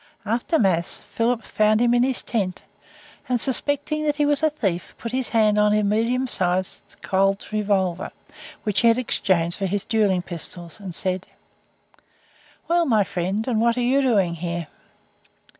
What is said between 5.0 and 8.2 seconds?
his hand on a medium sized Colt's revolver,